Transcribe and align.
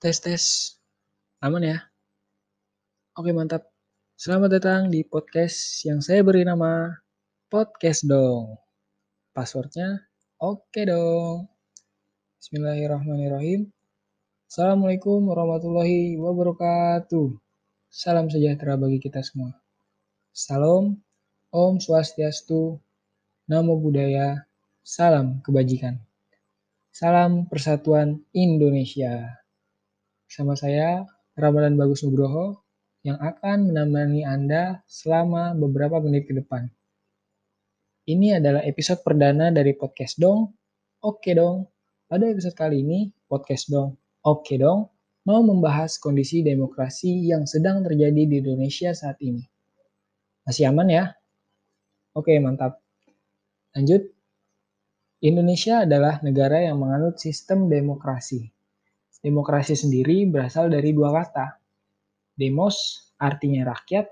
Tes 0.00 0.16
tes. 0.16 0.44
Aman 1.44 1.60
ya? 1.60 1.76
Oke 3.20 3.36
mantap. 3.36 3.68
Selamat 4.16 4.56
datang 4.56 4.88
di 4.88 5.04
podcast 5.04 5.84
yang 5.84 6.00
saya 6.00 6.24
beri 6.24 6.40
nama 6.40 6.88
Podcast 7.52 8.08
Dong. 8.08 8.56
Passwordnya 9.36 10.00
oke 10.40 10.88
dong. 10.88 11.52
Bismillahirrahmanirrahim. 12.40 13.68
Assalamualaikum 14.48 15.20
warahmatullahi 15.28 16.16
wabarakatuh. 16.16 17.36
Salam 17.92 18.32
sejahtera 18.32 18.80
bagi 18.80 19.04
kita 19.04 19.20
semua. 19.20 19.52
Salam, 20.32 20.96
Om 21.52 21.76
Swastiastu, 21.76 22.80
Namo 23.52 23.76
Buddhaya, 23.76 24.48
Salam 24.80 25.44
Kebajikan. 25.44 26.00
Salam 26.88 27.44
Persatuan 27.52 28.24
Indonesia. 28.32 29.44
Bersama 30.30 30.54
saya, 30.54 31.02
Ramadan 31.34 31.74
Bagus 31.74 32.06
Nugroho, 32.06 32.62
yang 33.02 33.18
akan 33.18 33.74
menemani 33.74 34.22
Anda 34.22 34.78
selama 34.86 35.58
beberapa 35.58 35.98
menit 35.98 36.30
ke 36.30 36.38
depan. 36.38 36.70
Ini 38.06 38.38
adalah 38.38 38.62
episode 38.62 39.02
perdana 39.02 39.50
dari 39.50 39.74
Podcast 39.74 40.22
Dong, 40.22 40.54
Oke 41.02 41.34
Dong. 41.34 41.66
Pada 42.06 42.30
episode 42.30 42.54
kali 42.54 42.78
ini, 42.78 43.10
Podcast 43.26 43.74
Dong, 43.74 43.98
Oke 44.22 44.54
Dong, 44.54 44.86
mau 45.26 45.42
membahas 45.42 45.98
kondisi 45.98 46.46
demokrasi 46.46 47.26
yang 47.26 47.42
sedang 47.50 47.82
terjadi 47.82 48.22
di 48.22 48.38
Indonesia 48.38 48.94
saat 48.94 49.18
ini. 49.26 49.42
Masih 50.46 50.70
aman 50.70 50.94
ya? 50.94 51.04
Oke, 52.14 52.38
mantap. 52.38 52.78
Lanjut. 53.74 54.06
Indonesia 55.26 55.82
adalah 55.82 56.22
negara 56.22 56.62
yang 56.62 56.78
menganut 56.78 57.18
sistem 57.18 57.66
demokrasi 57.66 58.54
Demokrasi 59.20 59.76
sendiri 59.76 60.24
berasal 60.24 60.72
dari 60.72 60.96
dua 60.96 61.12
kata. 61.12 61.60
Demos 62.32 63.08
artinya 63.20 63.68
rakyat, 63.68 64.08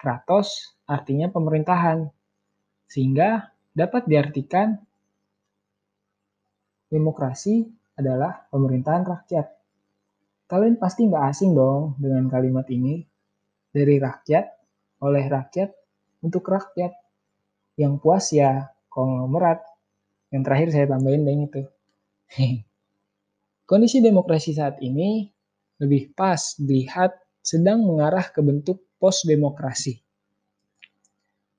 kratos 0.00 0.80
artinya 0.88 1.28
pemerintahan. 1.28 2.08
Sehingga 2.88 3.52
dapat 3.76 4.08
diartikan 4.08 4.80
demokrasi 6.88 7.68
adalah 8.00 8.48
pemerintahan 8.48 9.04
rakyat. 9.04 9.46
Kalian 10.46 10.80
pasti 10.80 11.04
nggak 11.04 11.24
asing 11.36 11.52
dong 11.52 12.00
dengan 12.00 12.32
kalimat 12.32 12.64
ini. 12.72 13.04
Dari 13.76 14.00
rakyat, 14.00 14.46
oleh 15.04 15.24
rakyat, 15.28 15.68
untuk 16.24 16.48
rakyat. 16.48 16.96
Yang 17.76 17.94
puas 18.00 18.32
ya 18.32 18.72
konglomerat. 18.88 19.60
Yang 20.32 20.42
terakhir 20.48 20.68
saya 20.72 20.86
tambahin 20.88 21.28
deh 21.28 21.36
itu. 21.44 21.62
Kondisi 23.66 23.98
demokrasi 23.98 24.54
saat 24.54 24.78
ini 24.78 25.26
lebih 25.82 26.14
pas 26.14 26.54
dilihat 26.54 27.18
sedang 27.42 27.82
mengarah 27.82 28.30
ke 28.30 28.38
bentuk 28.38 28.86
post-demokrasi. 29.02 29.98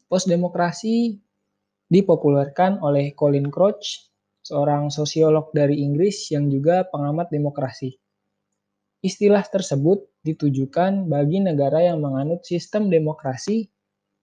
Post-demokrasi 0.07 1.19
dipopulerkan 1.91 2.79
oleh 2.79 3.11
Colin 3.11 3.51
Crouch, 3.51 4.07
seorang 4.39 4.87
sosiolog 4.87 5.51
dari 5.51 5.83
Inggris 5.83 6.31
yang 6.31 6.47
juga 6.47 6.87
pengamat 6.87 7.27
demokrasi. 7.27 7.99
Istilah 9.03 9.43
tersebut 9.43 10.07
ditujukan 10.23 11.11
bagi 11.11 11.43
negara 11.43 11.83
yang 11.83 11.99
menganut 11.99 12.47
sistem 12.47 12.87
demokrasi 12.87 13.67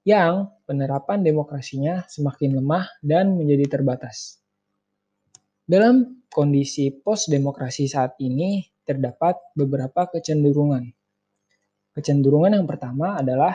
yang 0.09 0.49
penerapan 0.65 1.21
demokrasinya 1.21 2.05
semakin 2.09 2.61
lemah 2.61 2.89
dan 3.05 3.37
menjadi 3.37 3.77
terbatas. 3.77 4.41
Dalam 5.65 6.24
kondisi 6.35 6.91
post-demokrasi 6.91 7.87
saat 7.87 8.19
ini 8.19 8.67
terdapat 8.83 9.39
beberapa 9.55 10.11
kecenderungan. 10.11 10.91
Kecenderungan 11.95 12.59
yang 12.59 12.67
pertama 12.67 13.23
adalah 13.23 13.55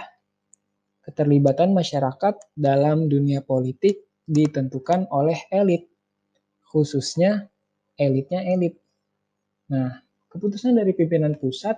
keterlibatan 1.03 1.75
masyarakat 1.75 2.55
dalam 2.55 3.11
dunia 3.11 3.43
politik 3.43 4.08
ditentukan 4.23 5.11
oleh 5.11 5.36
elit, 5.52 5.92
khususnya 6.71 7.52
elitnya 7.99 8.48
elit. 8.48 8.80
Nah, 9.67 9.99
keputusan 10.32 10.80
dari 10.80 10.95
pimpinan 10.95 11.36
pusat 11.36 11.76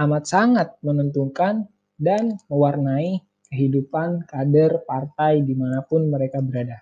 amat 0.00 0.24
sangat 0.24 0.68
menentukan 0.80 1.68
dan 2.00 2.40
mewarnai 2.48 3.20
kehidupan 3.52 4.24
kader 4.24 4.80
partai 4.88 5.44
di 5.44 5.52
mana 5.52 5.84
pun 5.84 6.08
mereka 6.08 6.40
berada. 6.40 6.80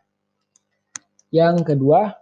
Yang 1.35 1.75
kedua, 1.75 2.15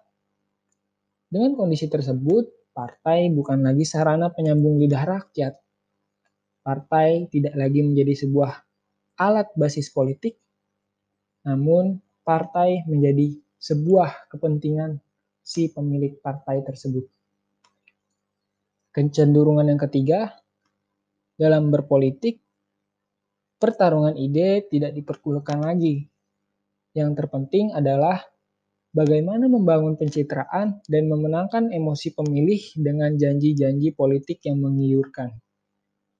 dengan 1.26 1.59
kondisi 1.59 1.91
tersebut, 1.91 2.70
partai 2.70 3.32
bukan 3.34 3.64
lagi 3.66 3.82
sarana 3.82 4.31
penyambung 4.31 4.78
lidah 4.78 5.04
rakyat. 5.04 5.54
Partai 6.62 7.31
tidak 7.31 7.54
lagi 7.59 7.82
menjadi 7.82 8.26
sebuah 8.26 8.53
alat 9.19 9.48
basis 9.56 9.91
politik, 9.91 10.38
namun 11.47 11.98
partai 12.26 12.82
menjadi 12.86 13.38
sebuah 13.56 14.31
kepentingan 14.31 14.98
si 15.42 15.70
pemilik 15.70 16.19
partai 16.19 16.62
tersebut. 16.66 17.06
Kecenderungan 18.91 19.66
yang 19.70 19.81
ketiga, 19.81 20.34
dalam 21.36 21.69
berpolitik, 21.70 22.41
pertarungan 23.56 24.16
ide 24.16 24.65
tidak 24.66 24.92
diperkulukan 24.97 25.60
lagi. 25.62 26.09
Yang 26.97 27.10
terpenting 27.25 27.76
adalah 27.76 28.25
bagaimana 28.97 29.45
membangun 29.45 30.01
pencitraan 30.01 30.81
dan 30.89 31.05
memenangkan 31.12 31.69
emosi 31.69 32.17
pemilih 32.17 32.81
dengan 32.81 33.12
janji-janji 33.12 33.93
politik 33.93 34.41
yang 34.49 34.65
menggiurkan. 34.65 35.37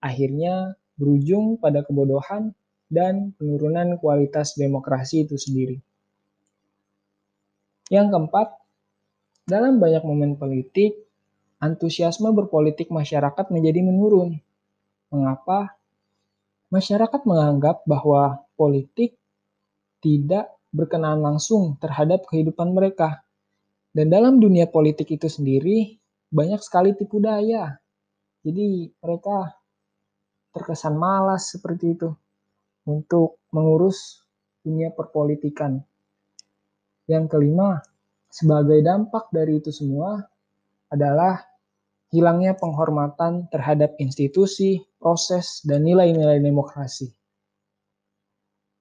Akhirnya 0.05 0.77
berujung 1.01 1.57
pada 1.57 1.81
kebodohan 1.81 2.53
dan 2.93 3.33
penurunan 3.41 3.97
kualitas 3.97 4.61
demokrasi 4.61 5.25
itu 5.25 5.41
sendiri. 5.41 5.81
Yang 7.89 8.13
keempat, 8.13 8.49
dalam 9.49 9.81
banyak 9.81 10.05
momen 10.05 10.37
politik, 10.37 11.01
antusiasme 11.65 12.29
berpolitik 12.37 12.93
masyarakat 12.93 13.49
menjadi 13.49 13.81
menurun. 13.81 14.37
Mengapa? 15.09 15.81
Masyarakat 16.69 17.23
menganggap 17.25 17.87
bahwa 17.87 18.43
politik 18.59 19.15
tidak 20.03 20.56
berkenaan 20.77 21.25
langsung 21.25 21.81
terhadap 21.81 22.29
kehidupan 22.29 22.77
mereka. 22.77 23.25
Dan 23.97 24.13
dalam 24.13 24.37
dunia 24.37 24.69
politik 24.69 25.09
itu 25.09 25.25
sendiri, 25.25 25.97
banyak 26.29 26.61
sekali 26.61 26.93
tipu 26.93 27.17
daya. 27.17 27.81
Jadi 28.45 28.93
mereka 29.01 29.57
terkesan 30.53 31.01
malas 31.01 31.49
seperti 31.49 31.97
itu 31.97 32.13
untuk 32.85 33.41
mengurus 33.57 34.21
dunia 34.61 34.93
perpolitikan. 34.93 35.81
Yang 37.09 37.25
kelima, 37.33 37.81
sebagai 38.29 38.85
dampak 38.85 39.33
dari 39.33 39.65
itu 39.65 39.73
semua 39.73 40.21
adalah 40.93 41.41
hilangnya 42.13 42.55
penghormatan 42.55 43.49
terhadap 43.51 43.97
institusi, 43.99 44.85
proses, 45.01 45.65
dan 45.67 45.83
nilai-nilai 45.83 46.39
demokrasi. 46.39 47.11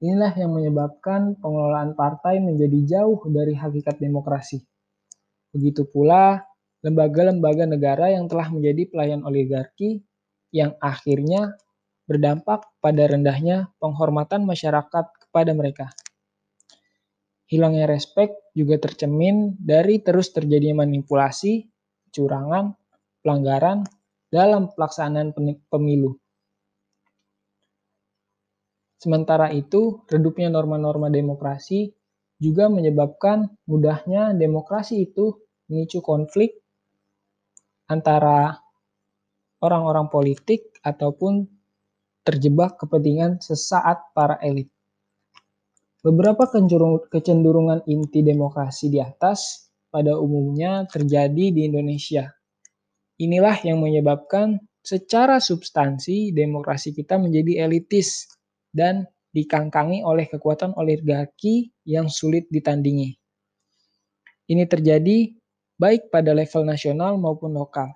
Inilah 0.06 0.38
yang 0.38 0.54
menyebabkan 0.54 1.34
pengelolaan 1.42 1.98
partai 1.98 2.38
menjadi 2.38 2.86
jauh 2.86 3.26
dari 3.26 3.58
hakikat 3.58 3.98
demokrasi. 3.98 4.62
Begitu 5.50 5.90
pula 5.90 6.46
lembaga-lembaga 6.86 7.66
negara 7.66 8.14
yang 8.14 8.30
telah 8.30 8.54
menjadi 8.54 8.86
pelayan 8.86 9.26
oligarki 9.26 10.06
yang 10.54 10.78
akhirnya 10.78 11.58
berdampak 12.06 12.70
pada 12.78 13.10
rendahnya 13.10 13.74
penghormatan 13.82 14.46
masyarakat 14.46 15.10
kepada 15.26 15.52
mereka. 15.58 15.90
Hilangnya 17.50 17.90
respek 17.90 18.30
juga 18.54 18.78
tercemin 18.78 19.58
dari 19.58 20.06
terus 20.06 20.30
terjadinya 20.30 20.86
manipulasi, 20.86 21.66
kecurangan, 22.10 22.78
pelanggaran 23.26 23.82
dalam 24.30 24.70
pelaksanaan 24.70 25.34
pemilu. 25.66 26.14
Sementara 28.96 29.52
itu, 29.52 30.04
redupnya 30.08 30.48
norma-norma 30.48 31.12
demokrasi 31.12 31.92
juga 32.40 32.68
menyebabkan 32.68 33.48
mudahnya 33.68 34.36
demokrasi 34.36 35.08
itu 35.08 35.40
memicu 35.72 36.04
konflik 36.04 36.60
antara 37.88 38.60
orang-orang 39.64 40.12
politik 40.12 40.78
ataupun 40.84 41.48
terjebak 42.26 42.82
kepentingan 42.82 43.40
sesaat 43.40 44.12
para 44.12 44.42
elit. 44.42 44.68
Beberapa 46.02 46.46
kecenderungan 47.10 47.82
inti 47.90 48.22
demokrasi 48.22 48.94
di 48.94 49.02
atas 49.02 49.70
pada 49.90 50.18
umumnya 50.18 50.86
terjadi 50.86 51.50
di 51.50 51.66
Indonesia. 51.66 52.30
Inilah 53.18 53.58
yang 53.66 53.82
menyebabkan 53.82 54.62
secara 54.86 55.42
substansi 55.42 56.30
demokrasi 56.30 56.94
kita 56.94 57.18
menjadi 57.18 57.66
elitis 57.66 58.30
dan 58.76 59.08
dikangkangi 59.32 60.04
oleh 60.04 60.28
kekuatan 60.28 60.76
oligarki 60.76 61.72
yang 61.88 62.12
sulit 62.12 62.52
ditandingi. 62.52 63.16
Ini 64.52 64.68
terjadi 64.68 65.32
baik 65.80 66.12
pada 66.12 66.36
level 66.36 66.68
nasional 66.68 67.16
maupun 67.16 67.56
lokal. 67.56 67.96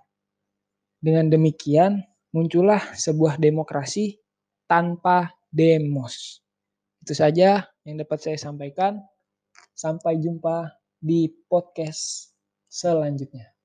Dengan 1.03 1.27
demikian, 1.27 1.99
muncullah 2.31 2.95
sebuah 2.95 3.35
demokrasi 3.39 4.19
tanpa 4.67 5.35
demos. 5.51 6.39
Itu 7.03 7.15
saja 7.15 7.67
yang 7.83 7.95
dapat 7.99 8.19
saya 8.23 8.37
sampaikan. 8.39 8.99
Sampai 9.75 10.19
jumpa 10.19 10.75
di 10.99 11.31
podcast 11.47 12.35
selanjutnya. 12.67 13.58